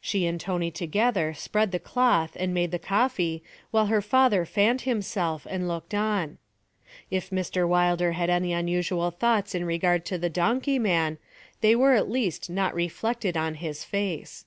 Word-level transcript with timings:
She 0.00 0.24
and 0.24 0.40
Tony 0.40 0.70
together 0.70 1.34
spread 1.34 1.70
the 1.70 1.78
cloth 1.78 2.38
and 2.40 2.54
made 2.54 2.70
the 2.70 2.78
coffee 2.78 3.42
while 3.70 3.88
her 3.88 4.00
father 4.00 4.46
fanned 4.46 4.80
himself 4.88 5.46
and 5.50 5.68
looked 5.68 5.92
on. 5.92 6.38
If 7.10 7.28
Mr. 7.28 7.68
Wilder 7.68 8.12
had 8.12 8.30
any 8.30 8.54
unusual 8.54 9.10
thoughts 9.10 9.54
in 9.54 9.66
regard 9.66 10.06
to 10.06 10.16
the 10.16 10.30
donkey 10.30 10.78
man, 10.78 11.18
they 11.60 11.76
were 11.76 11.92
at 11.92 12.08
least 12.08 12.48
not 12.48 12.74
reflected 12.74 13.36
in 13.36 13.56
his 13.56 13.84
face. 13.84 14.46